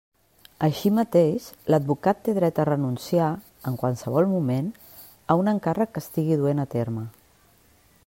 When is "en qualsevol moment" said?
3.73-4.75